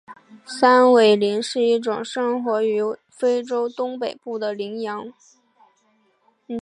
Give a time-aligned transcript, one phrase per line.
[0.47, 5.13] 山苇羚是一种生活于非洲东北部的羚羊。